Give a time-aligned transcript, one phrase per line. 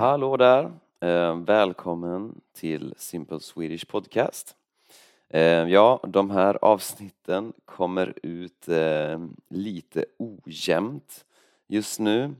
[0.00, 0.72] Hallå där!
[1.00, 4.56] Eh, välkommen till Simple Swedish Podcast.
[5.28, 11.24] Eh, ja, de här avsnitten kommer ut eh, lite ojämnt
[11.66, 12.34] just nu.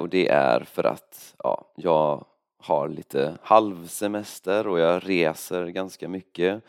[0.00, 2.24] Och det är för att ja, jag
[2.58, 6.62] har lite halvsemester och jag reser ganska mycket.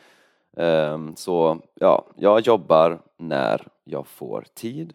[0.57, 4.93] Ehm, så ja, jag jobbar när jag får tid.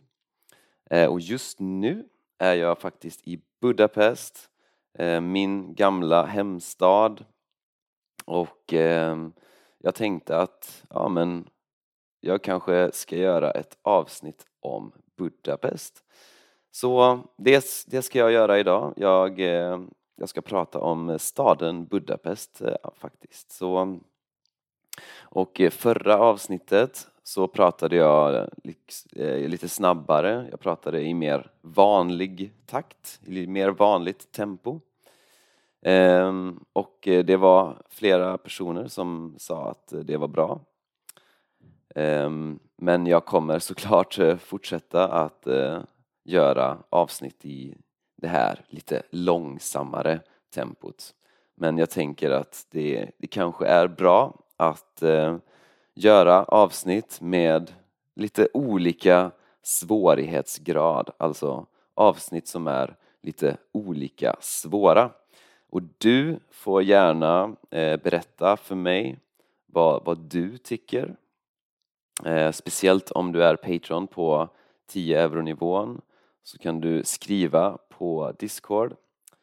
[1.09, 4.49] Och just nu är jag faktiskt i Budapest,
[4.99, 7.25] Eh, min gamla hemstad.
[8.25, 9.17] Och eh,
[9.79, 11.49] jag tänkte att ja, men
[12.21, 16.05] jag kanske ska göra ett avsnitt om Budapest.
[16.71, 18.93] Så det, det ska jag göra idag.
[18.97, 19.81] Jag, eh,
[20.17, 22.63] jag ska prata om staden Budapest
[22.95, 23.53] faktiskt.
[23.53, 24.01] Så,
[25.21, 28.49] och förra avsnittet så pratade jag
[29.17, 34.81] eh, lite snabbare, jag pratade i mer vanlig takt, i mer vanligt tempo.
[35.83, 40.61] Ehm, och eh, det var flera personer som sa att det var bra.
[41.95, 45.47] Ehm, men jag kommer såklart eh, fortsätta att
[46.25, 47.75] göra avsnitt i
[48.17, 50.21] det här lite långsammare
[50.55, 51.15] tempot.
[51.55, 55.37] Men jag tänker att det, det kanske är bra att eh,
[55.95, 57.73] göra avsnitt med
[58.15, 59.31] lite olika
[59.63, 65.11] svårighetsgrad, alltså avsnitt som är lite olika svåra.
[65.71, 69.19] Och du får gärna eh, berätta för mig
[69.67, 71.17] vad, vad du tycker.
[72.25, 74.49] Eh, speciellt om du är Patreon på
[74.87, 76.01] 10 euronivån
[76.43, 78.97] så kan du skriva på Discord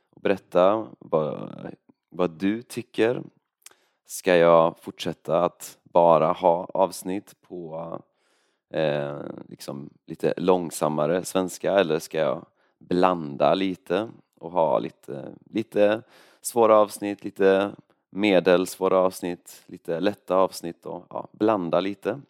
[0.10, 1.76] och berätta vad,
[2.10, 3.24] vad du tycker.
[4.06, 7.92] Ska jag fortsätta att bara ha avsnitt på
[8.74, 12.46] eh, liksom lite långsammare svenska eller ska jag
[12.80, 16.02] blanda lite och ha lite, lite
[16.42, 17.72] svåra avsnitt, lite
[18.10, 22.22] medelsvåra avsnitt, lite lätta avsnitt och ja, blanda lite.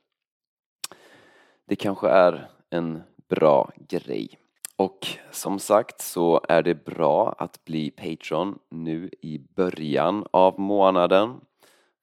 [1.66, 4.40] Det kanske är en bra grej.
[4.76, 11.42] Och som sagt så är det bra att bli Patreon nu i början av månaden.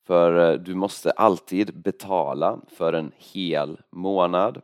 [0.07, 4.63] För eh, du måste alltid betala för en hel månad.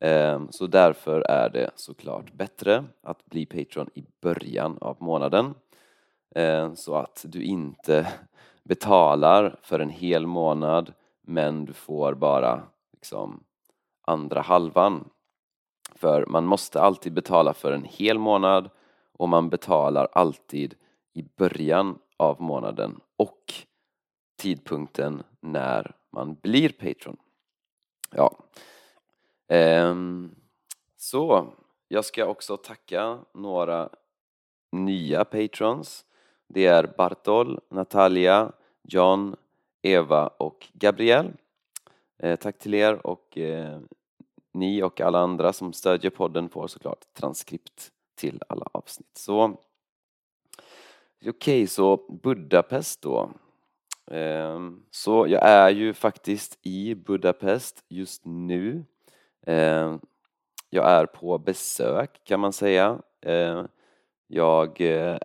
[0.00, 5.54] Ehm, så därför är det såklart bättre att bli Patreon i början av månaden.
[6.34, 8.06] Ehm, så att du inte
[8.62, 12.62] betalar för en hel månad men du får bara
[12.92, 13.44] liksom
[14.06, 15.08] andra halvan.
[15.94, 18.70] För man måste alltid betala för en hel månad
[19.12, 20.74] och man betalar alltid
[21.12, 23.65] i början av månaden och
[24.36, 27.16] tidpunkten när man blir Patreon.
[28.10, 28.38] Ja.
[29.48, 30.34] Ehm,
[30.96, 31.52] så,
[31.88, 33.88] jag ska också tacka några
[34.72, 36.04] nya patrons.
[36.48, 38.52] Det är Bartol, Natalia,
[38.82, 39.36] John,
[39.82, 41.32] Eva och Gabriel.
[42.18, 43.80] Eh, tack till er och eh,
[44.52, 49.18] ni och alla andra som stödjer podden får såklart transkript till alla avsnitt.
[49.18, 49.44] Så
[51.20, 53.30] okej, okay, så Budapest då.
[54.10, 58.84] Ehm, så jag är ju faktiskt i Budapest just nu.
[59.46, 60.00] Ehm,
[60.70, 62.98] jag är på besök kan man säga.
[63.22, 63.68] Ehm,
[64.26, 65.18] jag, eh,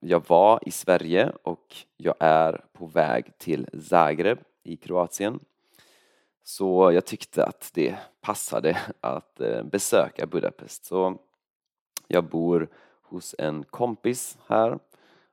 [0.00, 5.40] jag var i Sverige och jag är på väg till Zagreb i Kroatien.
[6.44, 10.84] Så jag tyckte att det passade att eh, besöka Budapest.
[10.84, 11.18] Så
[12.08, 12.68] jag bor
[13.02, 14.78] hos en kompis här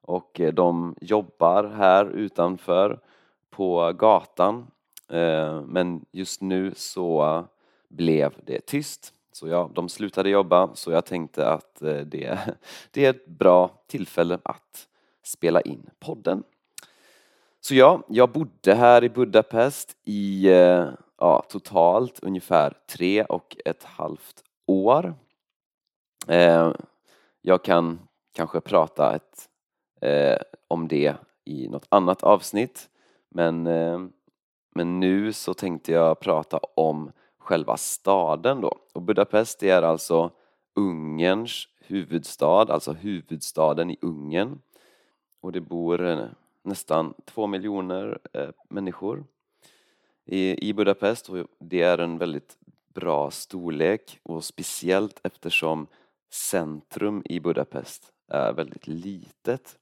[0.06, 3.00] och eh, de jobbar här utanför
[3.50, 4.68] på gatan.
[5.10, 7.44] Eh, men just nu så
[7.90, 9.14] blev det tyst.
[9.32, 12.40] Så ja, de slutade jobba så jag tänkte att eh, det,
[12.92, 14.88] det är ett bra tillfälle att
[15.24, 16.44] spela in podden.
[17.62, 20.48] Så ja, jag bodde här i Budapest i
[21.18, 25.14] ja, totalt ungefär tre och ett halvt år.
[27.42, 28.00] Jag kan
[28.34, 29.50] kanske prata ett
[30.02, 30.38] eh,
[30.68, 31.16] om det
[31.46, 32.90] i något annat avsnitt.
[33.30, 34.00] Men, eh,
[34.76, 38.78] men nu så tänkte jag prata om själva staden då.
[38.94, 40.32] Och Budapest är alltså
[40.76, 44.62] Ungerns huvudstad, alltså huvudstaden i Ungern.
[45.42, 46.26] Och det bor eh,
[46.64, 49.26] nästan två miljoner eh, människor
[50.26, 52.58] i, i Budapest och det är en väldigt
[52.94, 55.88] bra storlek och speciellt eftersom
[56.32, 59.78] centrum i Budapest är väldigt litet.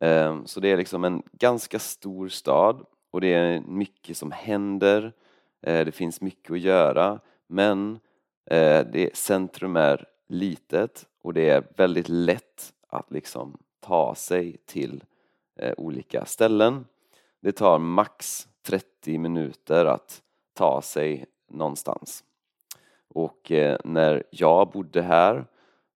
[0.00, 5.12] Ehm, så det är liksom en ganska stor stad och det är mycket som händer.
[5.62, 8.00] Eh, det finns mycket att göra men
[8.46, 15.04] eh, det, centrum är litet och det är väldigt lätt att liksom ta sig till
[15.56, 16.86] eh, olika ställen.
[17.40, 20.22] Det tar max 30 minuter att
[20.54, 22.24] ta sig någonstans.
[23.08, 23.52] Och
[23.84, 25.46] när jag bodde här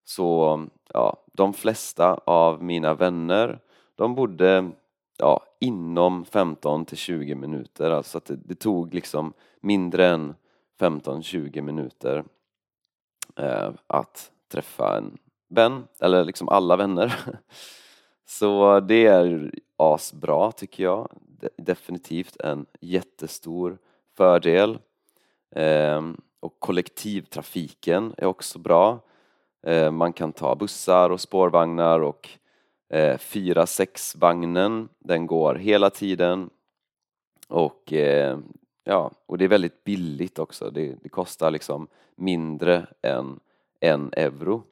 [0.03, 3.59] så, ja, de flesta av mina vänner,
[3.95, 4.71] de bodde
[5.17, 10.35] ja, inom 15 till 20 minuter, alltså att det, det tog liksom mindre än
[10.79, 12.23] 15-20 minuter
[13.35, 17.15] eh, att träffa en vän, eller liksom alla vänner.
[18.25, 21.09] Så det är asbra tycker jag.
[21.57, 23.77] Definitivt en jättestor
[24.17, 24.79] fördel.
[25.55, 26.01] Eh,
[26.39, 28.99] och kollektivtrafiken är också bra.
[29.63, 32.29] Eh, man kan ta bussar och spårvagnar och
[32.89, 36.49] Eh, 4-6-vagnen, den går hela tiden.
[37.47, 38.39] Och, eh,
[38.83, 40.69] ja, och det är väldigt billigt också.
[40.69, 43.39] Det, det kostar liksom mindre än
[43.79, 44.63] en euro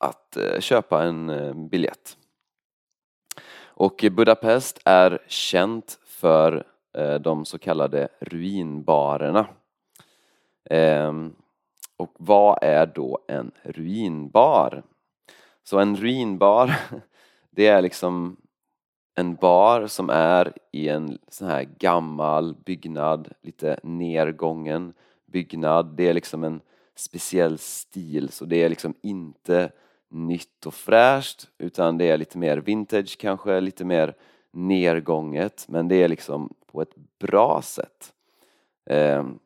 [0.00, 2.16] att eh, köpa en eh, biljett.
[3.78, 9.46] Och Budapest är känt för eh, de så kallade ruinbarerna.
[10.70, 11.34] Ehm,
[11.96, 14.82] och vad är då en ruinbar?
[15.68, 16.74] Så en ruinbar,
[17.50, 18.36] det är liksom
[19.14, 24.92] en bar som är i en sån här gammal byggnad, lite nergången
[25.26, 25.86] byggnad.
[25.96, 26.60] Det är liksom en
[26.94, 29.72] speciell stil, så det är liksom inte
[30.08, 34.14] nytt och fräscht utan det är lite mer vintage kanske, lite mer
[34.52, 38.12] nergånget men det är liksom på ett bra sätt.
[38.90, 39.38] Ehm,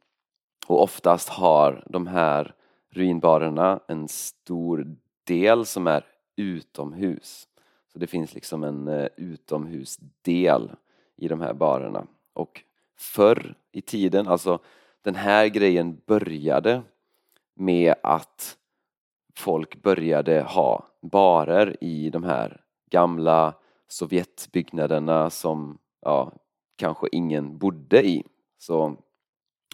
[0.66, 2.54] och oftast har de här
[2.90, 7.48] ruinbarerna en stor del som är utomhus.
[7.92, 10.70] Så det finns liksom en eh, utomhusdel
[11.16, 12.06] i de här barerna.
[12.32, 12.64] Och
[12.96, 14.58] förr i tiden, alltså
[15.02, 16.82] den här grejen började
[17.54, 18.56] med att
[19.34, 22.60] folk började ha barer i de här
[22.90, 23.54] gamla
[23.88, 26.32] Sovjetbyggnaderna som ja,
[26.76, 28.24] kanske ingen bodde i.
[28.58, 28.96] Så,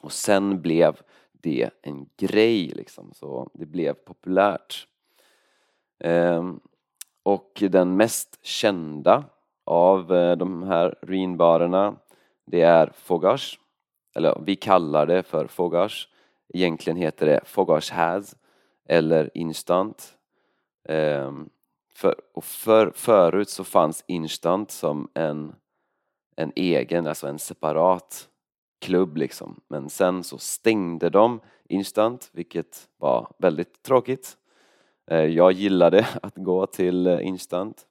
[0.02, 1.00] och sen blev
[1.32, 4.86] det en grej, liksom, så det blev populärt.
[6.00, 6.60] Ehm,
[7.22, 9.24] och den mest kända
[9.64, 11.96] av eh, de här ruinbarerna
[12.46, 13.60] det är Fogars,
[14.14, 16.08] eller vi kallar det för Fogars.
[16.54, 18.36] Egentligen heter det Fogars Has
[18.88, 20.18] eller Instant.
[20.88, 21.48] Ehm,
[21.94, 25.54] för, och för, förut så fanns Instant som en,
[26.36, 28.28] en egen, alltså en separat
[28.80, 29.60] klubb liksom.
[29.68, 34.36] Men sen så stängde de Instant, vilket var väldigt tråkigt.
[35.10, 37.86] Eh, jag gillade att gå till eh, Instant.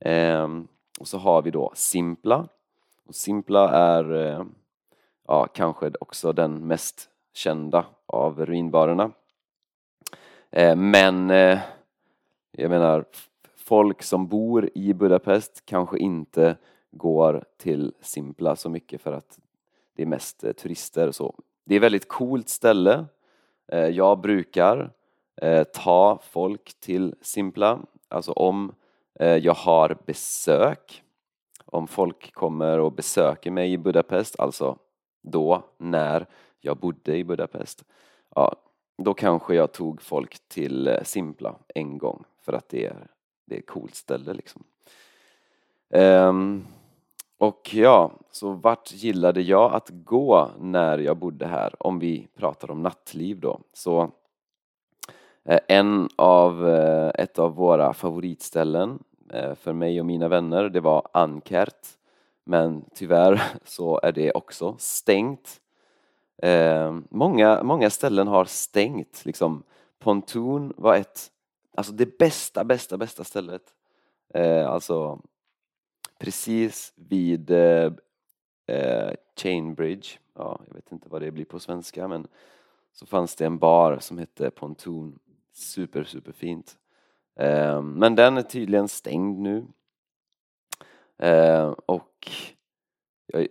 [0.00, 0.68] Ehm,
[1.00, 2.48] och så har vi då Simpla.
[3.06, 4.44] Och Simpla är eh,
[5.26, 9.10] ja, kanske också den mest kända av ruinbarerna.
[10.76, 11.30] Men
[12.50, 13.04] jag menar,
[13.56, 16.56] folk som bor i Budapest kanske inte
[16.90, 19.38] går till Simpla så mycket för att
[19.96, 21.34] det är mest turister och så.
[21.64, 23.04] Det är ett väldigt coolt ställe.
[23.92, 24.90] Jag brukar
[25.36, 27.78] Eh, ta folk till Simpla.
[28.08, 28.74] Alltså om
[29.14, 31.02] eh, jag har besök,
[31.64, 34.78] om folk kommer och besöker mig i Budapest, alltså
[35.22, 36.26] då när
[36.60, 37.84] jag bodde i Budapest,
[38.34, 38.56] ja,
[38.98, 43.06] då kanske jag tog folk till eh, Simpla en gång för att det är,
[43.46, 44.64] det är ett coolt ställe liksom.
[45.94, 46.66] Um,
[47.38, 51.74] och ja, så vart gillade jag att gå när jag bodde här?
[51.78, 54.10] Om vi pratar om nattliv då, så
[55.44, 58.98] Eh, en av, eh, ett av våra favoritställen
[59.30, 61.86] eh, för mig och mina vänner, det var Ankert.
[62.44, 65.58] Men tyvärr så är det också stängt.
[67.08, 69.24] Många, många ställen har stängt.
[69.24, 69.62] Liksom,
[69.98, 71.30] Pontoon var ett,
[71.76, 73.62] alltså det bästa, bästa, bästa stället.
[74.66, 75.20] Alltså
[76.18, 77.50] precis vid
[79.36, 82.26] Chainbridge, ja, jag vet inte vad det blir på svenska, men
[82.92, 85.18] så fanns det en bar som hette Pontoon
[85.52, 86.76] super, super fint.
[87.40, 89.66] Eh, men den är tydligen stängd nu.
[91.18, 92.30] Eh, och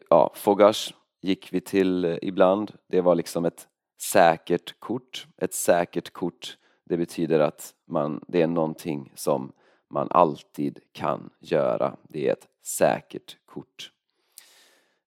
[0.10, 2.72] ja, Fogars gick vi till eh, ibland.
[2.88, 3.68] Det var liksom ett
[4.02, 5.28] säkert kort.
[5.38, 9.52] Ett säkert kort, det betyder att man, det är någonting som
[9.90, 11.98] man alltid kan göra.
[12.04, 13.92] Det är ett säkert kort.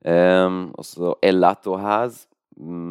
[0.04, 2.28] Um, och så Elat och Haz,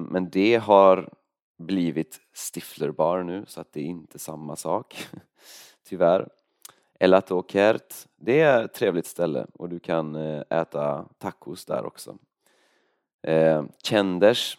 [0.10, 1.10] men det har
[1.58, 5.08] blivit Stiflerbar nu så att det är inte samma sak
[5.84, 6.30] tyvärr.
[7.00, 12.18] El Kert, det är ett trevligt ställe och du kan eh, äta tacos där också.
[13.22, 14.58] Eh, Chenders,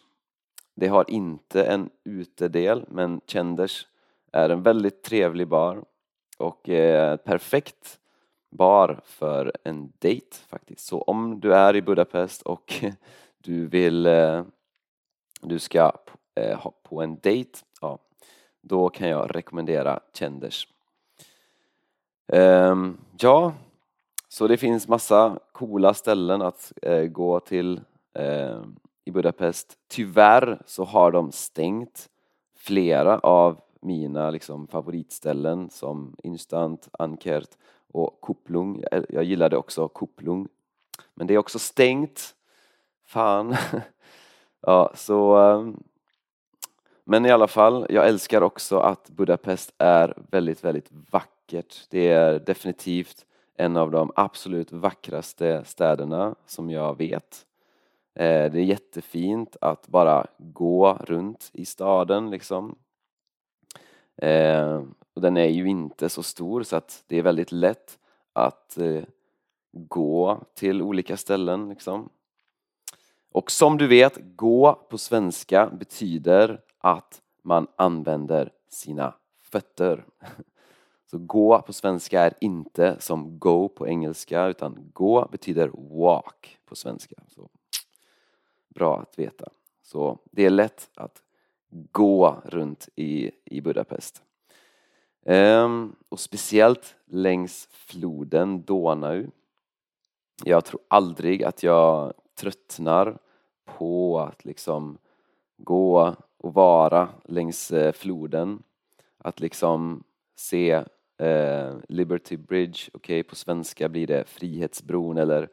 [0.75, 3.87] det har inte en utedel men Chenders
[4.33, 5.85] är en väldigt trevlig bar.
[6.39, 8.01] och eh, perfekt
[8.51, 10.87] bar för en dejt faktiskt.
[10.87, 12.85] Så om du är i Budapest och
[13.39, 14.45] du vill eh,
[15.41, 15.93] du ska
[16.35, 17.99] eh, på en dejt, ja,
[18.61, 20.69] då kan jag rekommendera Cenders.
[22.27, 23.53] Um, ehm, ja,
[24.29, 27.81] så det finns massa coola ställen att eh, gå till
[28.15, 28.63] eh,
[29.05, 29.79] i Budapest.
[29.89, 32.09] Tyvärr så har de stängt
[32.57, 37.49] flera av mina liksom, favoritställen som Instant, Ankert
[37.93, 38.85] och Kuplung.
[39.09, 40.49] Jag gillade också Kuplung.
[41.15, 42.35] Men det är också stängt.
[43.07, 43.57] Fan.
[44.61, 45.37] ja, så...
[45.37, 45.83] Ehm,
[47.05, 51.87] men i alla fall, jag älskar också att Budapest är väldigt, väldigt vackert.
[51.91, 57.47] Det är definitivt en av de absolut vackraste städerna som jag vet.
[58.15, 62.79] Eh, det är jättefint att bara gå runt i staden liksom.
[64.17, 64.83] Eh,
[65.15, 67.99] och den är ju inte så stor så att det är väldigt lätt
[68.33, 69.03] att eh,
[69.73, 72.09] gå till olika ställen liksom.
[73.33, 80.05] Och som du vet, gå på svenska betyder att man använder sina fötter.
[81.11, 86.77] Så gå på svenska är inte som go på engelska utan gå betyder walk på
[86.77, 87.17] svenska.
[87.29, 87.49] Så,
[88.69, 89.49] bra att veta.
[89.83, 91.23] Så det är lätt att
[91.93, 94.23] gå runt i, i Budapest.
[95.27, 99.27] Ehm, och speciellt längs floden Donau.
[100.45, 103.19] Jag tror aldrig att jag tröttnar
[103.65, 104.99] på att liksom
[105.57, 106.15] gå
[106.45, 108.63] och vara längs eh, floden.
[109.19, 110.05] Att liksom
[110.37, 110.71] se
[111.19, 115.49] eh, Liberty Bridge, okej okay, på svenska blir det Frihetsbron eller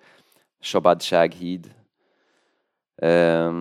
[0.62, 1.74] Shabad Shaghid.
[3.02, 3.54] Eh,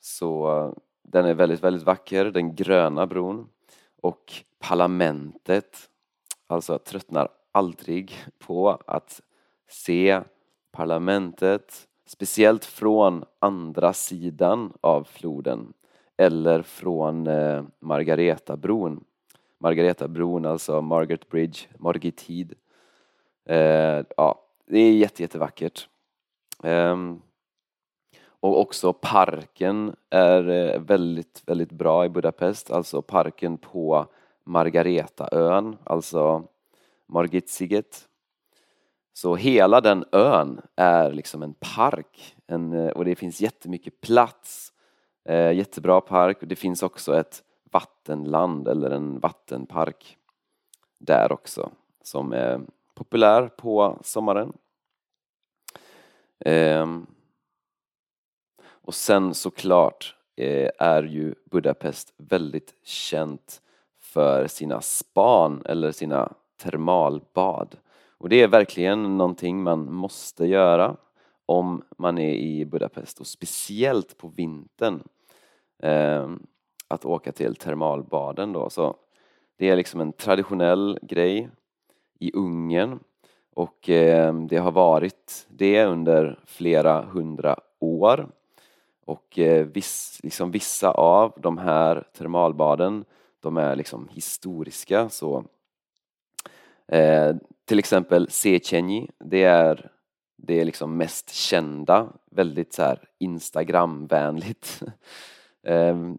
[0.00, 3.48] så den är väldigt, väldigt vacker, den gröna bron.
[4.02, 5.90] Och parlamentet,
[6.46, 9.20] alltså jag tröttnar aldrig på att
[9.68, 10.20] se
[10.72, 15.72] parlamentet, speciellt från andra sidan av floden
[16.16, 19.04] eller från eh, Margaretabron.
[19.58, 22.28] Margaretabron, alltså Margaret Bridge, Margit
[23.44, 25.88] Eh, ja, det är jätte, jättevackert.
[26.62, 26.96] Eh,
[28.40, 34.06] och också parken är eh, väldigt, väldigt bra i Budapest, alltså parken på
[34.44, 36.44] Margaretaön, alltså
[37.06, 38.08] Margitsiget.
[39.16, 44.72] Så hela den ön är liksom en park en, eh, och det finns jättemycket plats.
[45.24, 50.18] Eh, jättebra park och det finns också ett vattenland eller en vattenpark
[50.98, 51.70] där också
[52.02, 52.60] som är
[52.94, 54.52] populär på sommaren.
[56.38, 56.86] Eh,
[58.66, 63.60] och sen såklart eh, är ju Budapest väldigt känt
[64.00, 67.76] för sina span eller sina termalbad.
[68.24, 70.96] Och det är verkligen någonting man måste göra
[71.46, 75.02] om man är i Budapest och speciellt på vintern.
[75.82, 76.46] Ehm,
[76.88, 78.70] att åka till termalbaden då.
[78.70, 78.96] Så
[79.56, 81.48] det är liksom en traditionell grej
[82.18, 82.98] i Ungern
[83.54, 88.28] och ehm, det har varit det under flera hundra år.
[89.06, 93.04] Och eh, viss, liksom vissa av de här termalbaden
[93.40, 95.08] de är liksom historiska.
[95.08, 95.44] Så,
[96.88, 99.90] eh, till exempel Sechenyi, det är
[100.36, 104.82] det är liksom mest kända, väldigt så här Instagramvänligt.
[105.66, 106.18] ehm,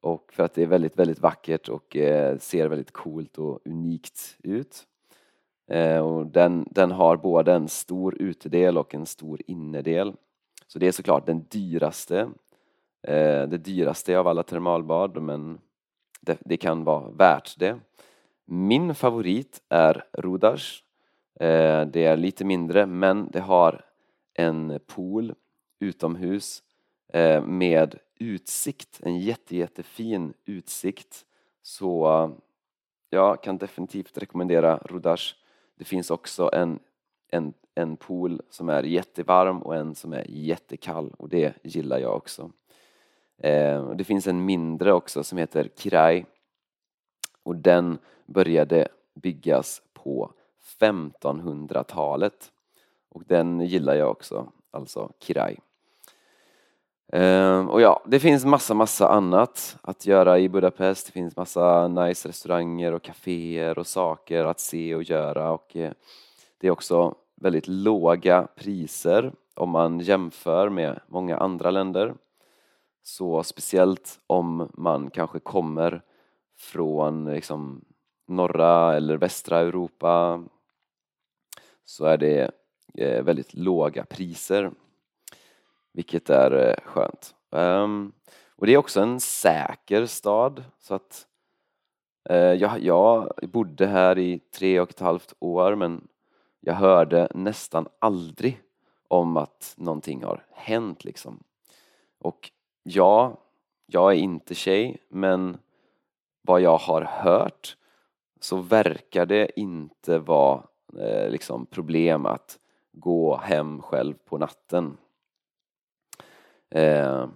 [0.00, 4.36] och för att det är väldigt, väldigt vackert och eh, ser väldigt coolt och unikt
[4.42, 4.84] ut.
[5.70, 10.14] Ehm, och den, den har både en stor utedel och en stor innerdel.
[10.66, 12.18] Så det är såklart den dyraste,
[13.02, 15.58] eh, det dyraste av alla termalbad men
[16.20, 17.80] det, det, kan vara värt det.
[18.52, 20.84] Min favorit är Rodars.
[21.40, 23.84] Eh, det är lite mindre men det har
[24.34, 25.34] en pool
[25.78, 26.62] utomhus
[27.12, 31.26] eh, med utsikt, en jätte, jättefin utsikt.
[31.62, 32.30] Så
[33.10, 35.36] jag kan definitivt rekommendera Rodars.
[35.78, 36.78] Det finns också en,
[37.28, 42.16] en, en pool som är jättevarm och en som är jättekall och det gillar jag
[42.16, 42.50] också.
[43.38, 46.24] Eh, det finns en mindre också som heter Kirai
[47.42, 50.32] och den började byggas på
[50.80, 52.52] 1500-talet
[53.08, 55.56] och den gillar jag också, alltså Kirai.
[57.12, 61.06] Ehm, och ja, det finns massa, massa annat att göra i Budapest.
[61.06, 65.92] Det finns massa nice restauranger och kaféer och saker att se och göra och eh,
[66.58, 72.14] det är också väldigt låga priser om man jämför med många andra länder.
[73.02, 76.02] Så speciellt om man kanske kommer
[76.60, 77.84] från liksom
[78.26, 80.44] norra eller västra Europa
[81.84, 82.50] så är det
[82.94, 84.70] eh, väldigt låga priser
[85.92, 87.34] vilket är eh, skönt.
[87.50, 88.12] Ehm,
[88.56, 91.26] och det är också en säker stad så att
[92.28, 96.08] eh, jag, jag bodde här i tre och ett halvt år men
[96.60, 98.60] jag hörde nästan aldrig
[99.08, 101.42] om att någonting har hänt liksom.
[102.18, 102.50] Och
[102.82, 103.40] ja,
[103.86, 105.58] jag är inte tjej men
[106.42, 107.76] vad jag har hört
[108.40, 110.62] så verkar det inte vara
[110.98, 112.58] eh, liksom problem att
[112.92, 114.96] gå hem själv på natten.
[116.70, 117.28] Eh,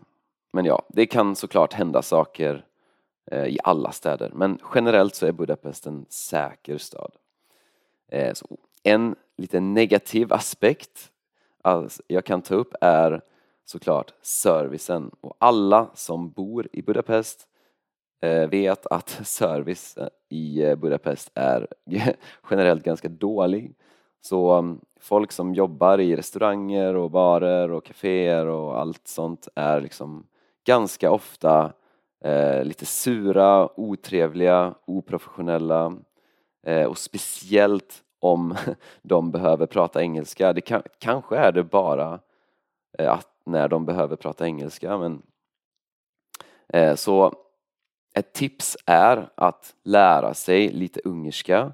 [0.53, 2.67] men ja, det kan såklart hända saker
[3.31, 7.13] eh, i alla städer men generellt så är Budapest en säker stad.
[8.09, 8.47] Eh, så
[8.83, 11.11] en lite negativ aspekt
[11.63, 13.21] alltså, jag kan ta upp är
[13.65, 17.49] såklart servicen och alla som bor i Budapest
[18.25, 21.69] Eh, vet att service i eh, Budapest är
[22.51, 23.75] generellt ganska dålig.
[24.21, 29.81] Så mm, folk som jobbar i restauranger och barer och kaféer och allt sånt är
[29.81, 30.27] liksom
[30.67, 31.73] ganska ofta
[32.25, 35.97] eh, lite sura, otrevliga, oprofessionella
[36.67, 38.57] eh, och speciellt om
[39.03, 40.53] de behöver prata engelska.
[40.53, 42.21] Det kan, kanske är det bara
[42.99, 45.23] eh, att när de behöver prata engelska men
[46.69, 47.44] eh, så
[48.15, 51.73] ett tips är att lära sig lite ungerska,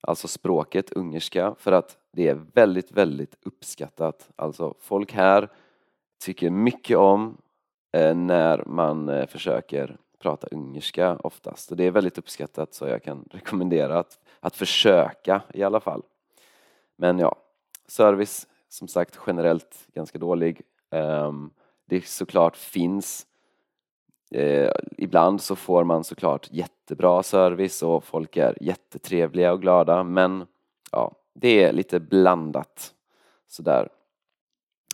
[0.00, 4.30] alltså språket ungerska, för att det är väldigt, väldigt uppskattat.
[4.36, 5.48] Alltså folk här
[6.24, 7.38] tycker mycket om
[7.92, 11.70] eh, när man eh, försöker prata ungerska oftast.
[11.70, 16.02] Och det är väldigt uppskattat så jag kan rekommendera att, att försöka i alla fall.
[16.96, 17.36] Men ja,
[17.86, 20.62] service som sagt generellt ganska dålig.
[20.90, 21.50] Ehm,
[21.84, 23.26] det såklart finns
[24.30, 30.46] Eh, ibland så får man såklart jättebra service och folk är jättetrevliga och glada men
[30.92, 32.94] ja, det är lite blandat
[33.46, 33.88] sådär.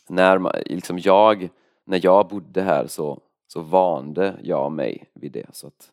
[0.08, 1.48] När man, liksom jag,
[1.84, 5.92] när jag bodde här så, så vande jag mig vid det så att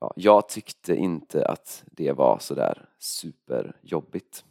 [0.00, 4.44] ja, jag tyckte inte att det var sådär superjobbigt.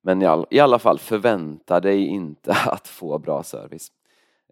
[0.00, 3.92] Men i, all, i alla fall förvänta dig inte att få bra service.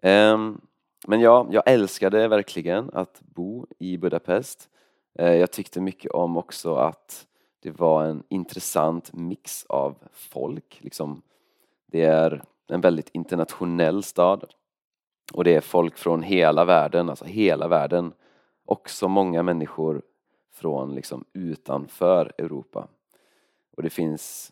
[0.01, 0.61] Um,
[1.07, 4.69] men ja, jag älskade verkligen att bo i Budapest.
[5.13, 7.27] Eh, jag tyckte mycket om också att
[7.59, 10.79] det var en intressant mix av folk.
[10.81, 11.21] Liksom,
[11.85, 14.45] det är en väldigt internationell stad
[15.33, 18.13] och det är folk från hela världen, alltså hela världen.
[18.65, 20.01] Också många människor
[20.53, 22.87] från liksom utanför Europa.
[23.77, 24.51] Och det finns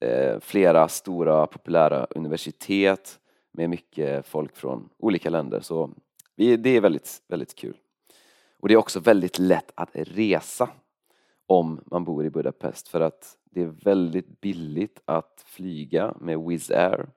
[0.00, 3.20] eh, flera stora populära universitet
[3.52, 5.60] med mycket folk från olika länder.
[5.60, 5.90] Så
[6.36, 7.76] det är väldigt, väldigt kul.
[8.60, 10.68] Och det är också väldigt lätt att resa
[11.46, 16.70] om man bor i Budapest för att det är väldigt billigt att flyga med Wizz
[16.70, 17.08] Air.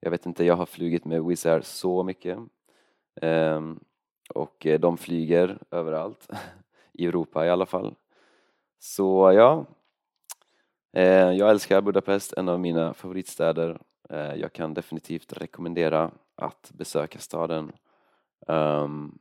[0.00, 2.38] Jag vet inte, jag har flugit med Wizz Air så mycket.
[3.20, 3.80] Ehm,
[4.34, 6.28] och de flyger överallt,
[6.92, 7.94] i Europa i alla fall.
[8.78, 9.66] Så ja,
[10.92, 17.18] eh, jag älskar Budapest, en av mina favoritstäder Eh, jag kan definitivt rekommendera att besöka
[17.18, 17.72] staden.
[18.46, 19.18] Um,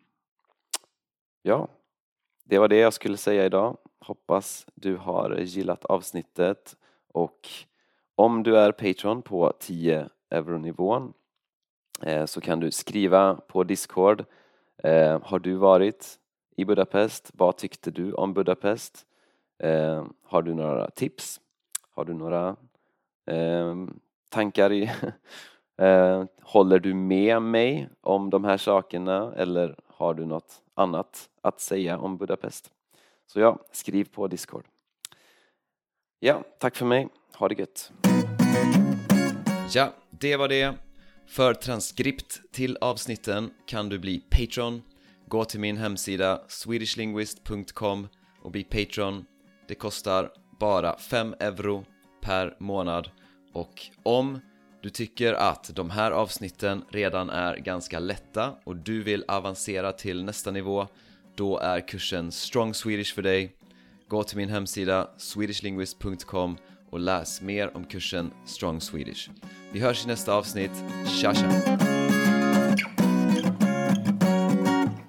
[1.42, 1.68] ja,
[2.44, 3.78] det var det jag skulle säga idag.
[4.00, 7.50] Hoppas du har gillat avsnittet och
[8.16, 11.14] om du är Patreon på 10 euronivån
[12.02, 14.26] eh, så kan du skriva på Discord.
[14.78, 16.20] Eh, har du varit
[16.56, 17.32] i Budapest?
[17.34, 19.06] Vad tyckte du om Budapest?
[19.60, 21.42] Eh, har du några tips?
[21.92, 22.56] Har du några
[23.26, 24.00] ehm,
[24.34, 24.84] tankar i
[25.82, 31.62] eh, Håller du med mig om de här sakerna eller har du något annat att
[31.62, 32.72] säga om Budapest?
[33.28, 34.66] Så ja, skriv på Discord.
[36.20, 37.08] Ja, tack för mig.
[37.36, 37.92] Ha det gött.
[39.74, 40.74] Ja, det var det.
[41.28, 44.82] För transkript till avsnitten kan du bli Patreon.
[45.28, 48.08] Gå till min hemsida swedishlinguist.com
[48.42, 49.26] och bli Patreon.
[49.68, 51.86] Det kostar bara 5 euro
[52.22, 53.10] per månad
[53.54, 54.40] och om
[54.82, 60.24] du tycker att de här avsnitten redan är ganska lätta och du vill avancera till
[60.24, 60.88] nästa nivå
[61.36, 63.56] då är kursen Strong Swedish för dig.
[64.08, 66.58] Gå till min hemsida swedishlinguist.com
[66.90, 69.30] och läs mer om kursen Strong Swedish.
[69.72, 70.84] Vi hörs i nästa avsnitt.
[71.22, 71.93] Tja tja!